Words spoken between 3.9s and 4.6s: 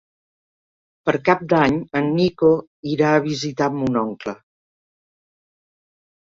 oncle.